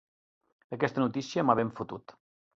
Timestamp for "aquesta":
0.77-1.03